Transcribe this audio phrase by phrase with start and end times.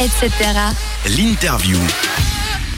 [0.00, 0.30] etc.
[1.18, 1.78] L'interview.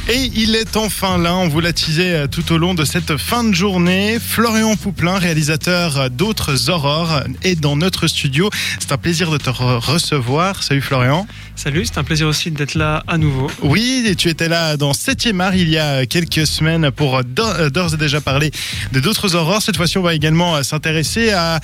[0.08, 3.16] Et il est enfin là, on vous l'a teasé euh, tout au long de cette
[3.16, 4.18] fin de journée.
[4.18, 8.50] Florian Pouplin, réalisateur d'autres aurores, est dans notre studio.
[8.80, 10.64] C'est un plaisir de te re- recevoir.
[10.64, 11.28] Salut Florian.
[11.54, 13.48] Salut, c'est un plaisir aussi d'être là à nouveau.
[13.62, 17.70] Oui, et tu étais là dans 7e art il y a quelques semaines pour d'o-
[17.70, 18.50] d'ores et déjà parler
[18.90, 19.62] de d'autres aurores.
[19.62, 21.60] Cette fois-ci, on va également euh, s'intéresser à,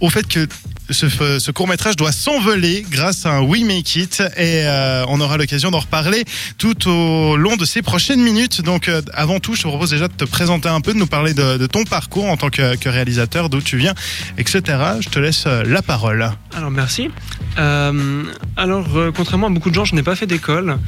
[0.00, 0.46] au fait que
[0.90, 5.20] ce, ce court métrage doit s'envoler grâce à un We Make It et euh, on
[5.20, 6.24] aura l'occasion d'en reparler
[6.58, 8.62] tout au long de ces prochaines minutes.
[8.62, 11.06] Donc euh, avant tout, je te propose déjà de te présenter un peu, de nous
[11.06, 13.94] parler de, ton parcours en tant que, réalisateur, d'où tu viens,
[14.38, 14.62] etc.
[15.00, 16.30] Je te laisse euh, la parole.
[16.54, 17.10] Alors merci.
[17.56, 20.78] Alors contrairement à beaucoup de gens, je n'ai pas fait d'école.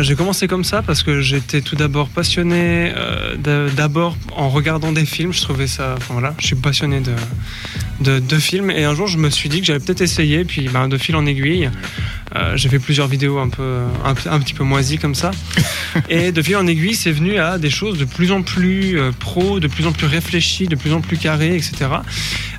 [0.00, 2.92] J'ai commencé comme ça parce que j'étais tout d'abord passionné
[3.76, 5.32] d'abord en regardant des films.
[5.32, 7.12] Je trouvais ça, enfin voilà, je suis passionné de,
[8.02, 10.44] de, de films et un jour je me suis dit que j'allais peut-être essayer.
[10.44, 11.70] Puis ben, de fil en aiguille,
[12.34, 15.30] euh, j'ai fait plusieurs vidéos un peu un, un petit peu moisies comme ça.
[16.08, 19.12] et de fil en aiguille, c'est venu à des choses de plus en plus euh,
[19.12, 21.90] pro, de plus en plus réfléchies, de plus en plus carrées, etc.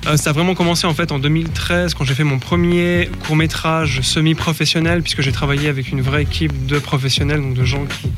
[0.06, 3.36] Euh, ça a vraiment commencé en fait en 2013 quand j'ai fait mon premier court
[3.36, 8.08] métrage semi-professionnel puisque j'ai travaillé avec une vraie équipe de professionnels, donc de gens qui,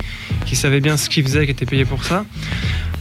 [0.47, 2.25] qui savaient bien ce qu'ils faisaient, qui étaient payés pour ça.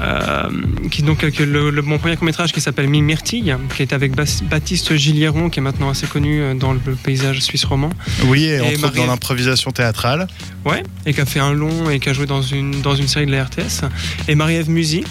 [0.02, 0.50] Euh,
[0.92, 4.14] qui donc le, le- mon premier court métrage qui s'appelle Mille Myrtilles, qui est avec
[4.14, 7.90] Bas- Baptiste Gilieron, qui est maintenant assez connu euh, dans le paysage suisse roman.
[8.26, 10.28] Oui, et, Et entre Marie- dans l'improvisation théâtrale.
[10.66, 13.08] Ouais, et qui a fait un long et qui a joué dans une, dans une
[13.08, 13.86] série de la RTS.
[14.28, 15.06] Et Marie-Ève Musy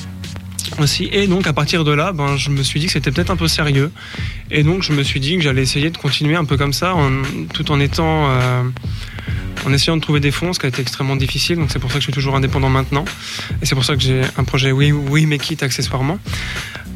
[0.78, 1.08] aussi.
[1.12, 3.36] Et donc à partir de là, ben, je me suis dit que c'était peut-être un
[3.36, 3.90] peu sérieux.
[4.50, 6.94] Et donc je me suis dit que j'allais essayer de continuer un peu comme ça,
[6.94, 7.22] en-
[7.54, 8.28] tout en étant...
[8.30, 8.62] euh,
[9.66, 11.90] en essayant de trouver des fonds, ce qui a été extrêmement difficile, donc c'est pour
[11.90, 13.04] ça que je suis toujours indépendant maintenant.
[13.62, 16.18] Et c'est pour ça que j'ai un projet Oui, oui Make It accessoirement.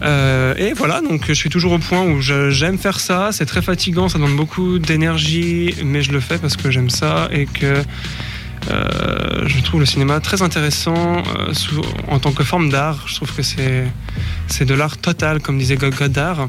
[0.02, 3.62] Euh, et voilà, donc je suis toujours au point où j'aime faire ça, c'est très
[3.62, 7.82] fatigant, ça demande beaucoup d'énergie, mais je le fais parce que j'aime ça et que
[8.70, 11.52] euh, je trouve le cinéma très intéressant euh,
[12.08, 13.04] en tant que forme d'art.
[13.06, 16.48] Je trouve que c'est de l'art total, comme disait Go- Godard.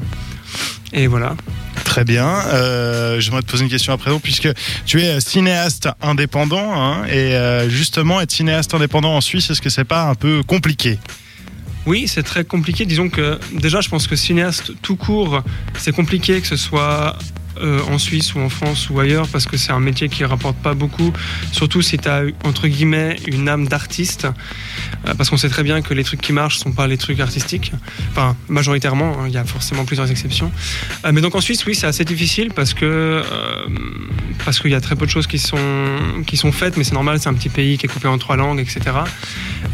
[0.92, 1.34] Et voilà.
[1.90, 2.28] Très bien.
[2.52, 4.48] Euh, J'aimerais te poser une question après, puisque
[4.86, 9.70] tu es cinéaste indépendant, hein, et euh, justement être cinéaste indépendant en Suisse, est-ce que
[9.70, 11.00] c'est pas un peu compliqué?
[11.86, 12.86] Oui, c'est très compliqué.
[12.86, 15.42] Disons que déjà, je pense que cinéaste tout court,
[15.78, 17.18] c'est compliqué que ce soit
[17.58, 20.56] euh, en Suisse ou en France ou ailleurs parce que c'est un métier qui rapporte
[20.56, 21.12] pas beaucoup,
[21.52, 24.26] surtout si tu as entre guillemets une âme d'artiste.
[25.06, 27.20] Euh, parce qu'on sait très bien que les trucs qui marchent sont pas les trucs
[27.20, 27.72] artistiques.
[28.10, 30.52] Enfin, majoritairement, hein, il y a forcément plusieurs exceptions.
[31.04, 33.22] Euh, mais donc en Suisse, oui, c'est assez difficile parce que
[34.44, 35.58] parce qu'il y a très peu de choses qui sont
[36.26, 38.36] qui sont faites, mais c'est normal, c'est un petit pays qui est coupé en trois
[38.36, 38.80] langues, etc.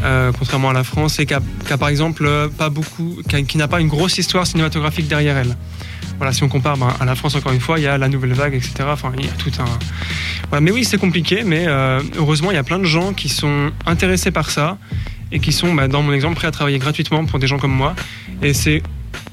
[0.03, 3.17] Euh, contrairement à la France, et qui a, qui a, par exemple euh, pas beaucoup,
[3.47, 5.55] qui, n'a pas une grosse histoire cinématographique derrière elle.
[6.17, 8.07] Voilà, si on compare ben, à la France encore une fois, il y a la
[8.07, 8.73] nouvelle vague, etc.
[8.87, 9.65] Enfin, il y a tout un.
[10.49, 13.29] Voilà, mais oui, c'est compliqué, mais euh, heureusement, il y a plein de gens qui
[13.29, 14.77] sont intéressés par ça
[15.31, 17.73] et qui sont, bah, dans mon exemple, prêts à travailler gratuitement pour des gens comme
[17.73, 17.95] moi.
[18.41, 18.81] Et c'est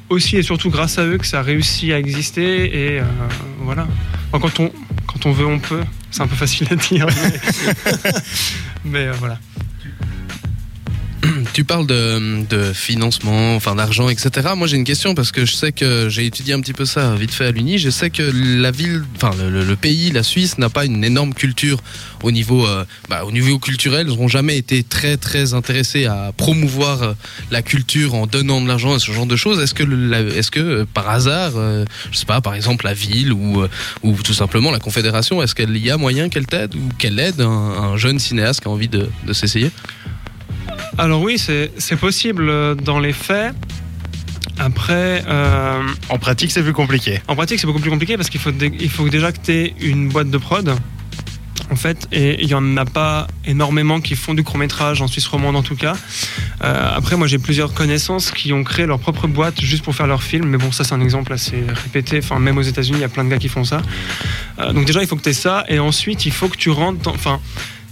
[0.09, 2.95] aussi et surtout grâce à eux que ça a réussi à exister.
[2.95, 3.05] Et euh,
[3.61, 3.87] voilà.
[4.33, 4.73] Enfin, quand on
[5.07, 5.83] quand on veut, on peut.
[6.11, 8.11] C'est un peu facile à dire, mais,
[8.85, 9.39] mais, euh, voilà.
[11.55, 14.49] Tu parles de, de financement, enfin d'argent, etc.
[14.57, 17.15] Moi j'ai une question parce que je sais que j'ai étudié un petit peu ça
[17.15, 17.79] vite fait à l'Uni.
[17.79, 18.25] Je sais que
[18.61, 21.79] la ville, enfin le, le- pays, la Suisse n'a pas une énorme culture
[22.25, 24.09] au niveau, euh, bah, au niveau culturel.
[24.11, 27.13] Ils n'ont jamais été très très intéressés à promouvoir euh,
[27.53, 29.61] la culture en donnant de l'argent et ce genre de choses.
[29.61, 29.85] Est-ce que,
[30.37, 31.53] est-ce que euh, par hasard,
[32.11, 33.63] je sais pas, par exemple la ville ou,
[34.03, 37.41] ou tout simplement la confédération, est-ce qu'il y a moyen qu'elle t'aide ou qu'elle aide
[37.41, 39.71] un, un jeune cinéaste qui a envie de, de s'essayer?
[40.99, 43.55] Alors oui, c'est possible euh, dans les faits.
[44.59, 47.21] Après, euh, En pratique, c'est plus compliqué.
[47.27, 49.75] en pratique, c'est beaucoup plus compliqué parce qu'il faut, il faut déjà que tu aies
[49.81, 50.75] une boîte de prod.
[51.71, 55.09] En fait, et il y en a pas énormément qui font du court métrage en
[55.09, 55.95] Suisse romande en tout cas.
[56.63, 60.07] Euh, après, moi j'ai plusieurs connaissances qui ont créé leur propre boîte juste pour faire
[60.07, 62.19] leurs films, mais bon, ça c'est un exemple assez répété.
[62.23, 63.81] Enfin, même aux États-Unis, il y a plein de gars qui font ça.
[64.61, 66.71] Euh, donc déjà, il faut que tu aies ça, et ensuite, il faut que tu
[66.71, 67.01] rentres.
[67.01, 67.41] dans- Enfin,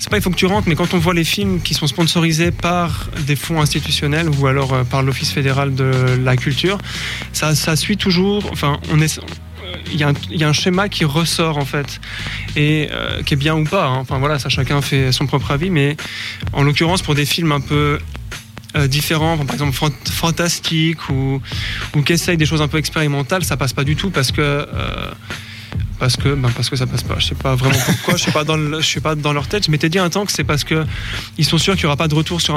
[0.02, 0.32] c'est pas il faut
[0.66, 4.74] mais quand on voit les films qui sont sponsorisés par des fonds institutionnels ou alors
[4.74, 6.78] euh, par l'Office fédéral de la culture,
[7.32, 8.50] ça, suit toujours.
[8.50, 9.20] Enfin, on est.
[9.92, 12.00] Il y, a un, schéma qui ressort en fait
[12.56, 13.86] et euh, qui est bien ou pas.
[13.86, 13.98] hein.
[13.98, 15.96] Enfin voilà, ça chacun fait son propre avis, mais
[16.52, 17.98] en l'occurrence pour des films un peu
[18.74, 21.40] euh, différents, par exemple fant- fantastiques ou,
[22.04, 24.66] qui essayent des choses un peu expérimentales, ça passe pas du tout parce que
[26.02, 27.14] parce que ben parce que ça passe pas.
[27.20, 28.16] Je sais pas vraiment pourquoi.
[28.16, 29.66] je sais pas dans le- je suis pas dans leur tête.
[29.66, 30.84] Je m'étais dit un temps que c'est parce que
[31.38, 32.56] ils sont sûrs qu'il y aura pas de retour sur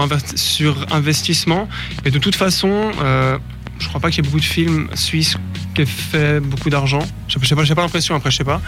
[0.92, 1.70] investissement.
[2.06, 3.38] Et de toute façon, euh,
[3.78, 5.38] je crois pas qu'il y ait beaucoup de films suisses
[5.82, 7.00] ait fait beaucoup d'argent.
[7.28, 8.16] Je sais pas, j'ai pas l'impression.
[8.16, 8.62] Après, je sais pas.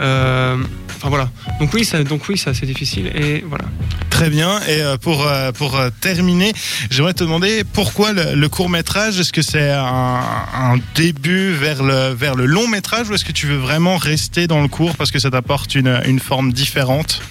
[0.00, 0.56] Euh,
[0.96, 1.30] enfin voilà.
[1.60, 3.64] Donc oui, ça, donc oui, c'est assez difficile et voilà.
[4.10, 4.60] Très bien.
[4.68, 6.52] Et euh, pour euh, pour terminer,
[6.90, 9.18] j'aimerais te demander pourquoi le, le court métrage?
[9.18, 10.20] Est-ce que c'est un,
[10.54, 14.46] un début vers le vers le long métrage ou est-ce que tu veux vraiment rester
[14.46, 17.22] dans le court parce que ça t'apporte une une forme différente?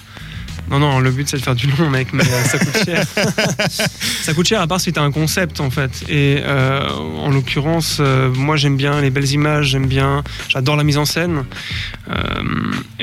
[0.70, 3.04] Non, non, le but c'est de faire du long, mec, mais euh, ça coûte cher.
[4.22, 6.04] ça coûte cher à part si t'as un concept en fait.
[6.08, 10.84] Et euh, en l'occurrence, euh, moi j'aime bien les belles images, j'aime bien, j'adore la
[10.84, 11.44] mise en scène.
[12.10, 12.14] Euh,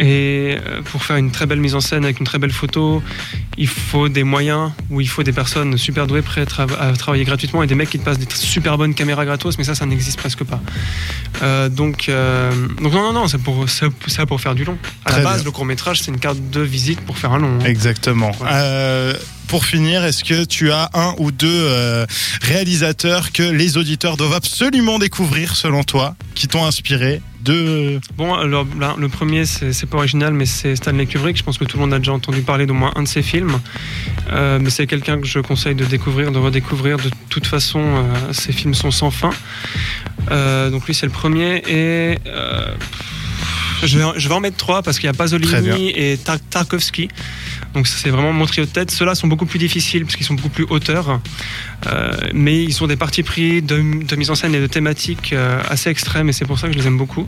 [0.10, 3.04] et euh, pour faire une très belle mise en scène avec une très belle photo,
[3.58, 7.62] il faut des moyens ou il faut des personnes super douées prêtes à, travailler gratuitement
[7.62, 10.18] et des mecs qui te passent des super bonnes caméras gratos, mais ça, ça n'existe
[10.18, 10.60] presque pas.
[11.44, 12.52] Euh, donc, euh,
[12.82, 14.78] donc non, non, non, c'est pour, c'est pour faire du long.
[15.06, 15.46] À Très la base, bien.
[15.46, 17.60] le court métrage, c'est une carte de visite pour faire un long.
[17.62, 17.66] hein.
[17.66, 18.32] Exactement.
[18.32, 18.56] Voilà.
[18.64, 19.14] Euh,
[19.48, 22.06] pour finir, est-ce que tu as un ou deux euh,
[22.42, 27.22] réalisateurs que les auditeurs doivent absolument découvrir selon toi, qui t'ont inspiré?
[27.50, 31.38] De Bon, alors là, le premier, c'est pas original, mais c'est Stanley Kubrick.
[31.38, 33.22] Je pense que tout le monde a déjà entendu parler d'au moins un de ses
[33.22, 33.60] films.
[34.32, 36.98] Euh, mais c'est quelqu'un que je conseille de découvrir, de redécouvrir.
[36.98, 39.32] De toute façon, euh, ses films sont sans fin.
[40.32, 41.64] Euh, donc lui, c'est le premier.
[41.68, 42.76] Et euh,
[43.84, 45.14] je, vais, en- je vais en mettre trois parce qu'il y a.
[45.14, 47.10] Pasolini et Tar- Tarkovsky.
[47.74, 48.90] Donc c'est vraiment mon trio de tête.
[48.92, 51.20] Ceux-là sont beaucoup plus difficiles parce qu'ils sont beaucoup plus hauteurs.
[51.88, 55.34] Euh, mais ils ont des parties pris de, de mise en scène et de thématiques
[55.34, 57.26] euh, assez extrêmes et c'est pour ça que je les aime beaucoup.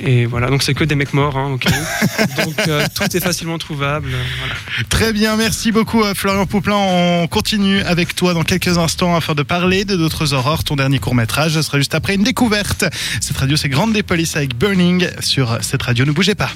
[0.00, 1.58] Et voilà, donc c'est que des mecs morts, hein.
[2.44, 4.08] Donc euh, tout est facilement trouvable.
[4.12, 4.54] euh, voilà.
[4.88, 6.76] Très bien, merci beaucoup euh, Florian Pouplin.
[6.76, 10.64] On continue avec toi dans quelques instants afin de parler de d'autres aurores.
[10.64, 12.84] Ton dernier court métrage sera juste après une découverte.
[13.20, 16.04] Cette radio c'est Grande des Polices avec Burning sur cette radio.
[16.04, 16.50] Ne bougez pas.